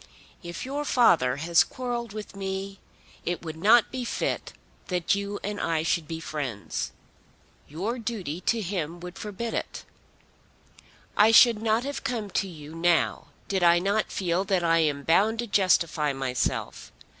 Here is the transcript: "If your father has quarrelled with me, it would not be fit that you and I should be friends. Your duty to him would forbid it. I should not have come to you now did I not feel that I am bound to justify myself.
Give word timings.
"If 0.41 0.65
your 0.65 0.83
father 0.83 1.35
has 1.35 1.63
quarrelled 1.63 2.11
with 2.11 2.35
me, 2.35 2.79
it 3.23 3.43
would 3.45 3.55
not 3.55 3.91
be 3.91 4.03
fit 4.03 4.51
that 4.87 5.13
you 5.13 5.39
and 5.43 5.59
I 5.61 5.83
should 5.83 6.07
be 6.07 6.19
friends. 6.19 6.91
Your 7.67 7.99
duty 7.99 8.41
to 8.47 8.61
him 8.61 8.99
would 9.01 9.19
forbid 9.19 9.53
it. 9.53 9.85
I 11.15 11.29
should 11.29 11.61
not 11.61 11.83
have 11.83 12.03
come 12.03 12.31
to 12.31 12.47
you 12.47 12.73
now 12.73 13.27
did 13.47 13.61
I 13.61 13.77
not 13.77 14.11
feel 14.11 14.43
that 14.45 14.63
I 14.63 14.79
am 14.79 15.03
bound 15.03 15.37
to 15.37 15.45
justify 15.45 16.13
myself. 16.13 16.91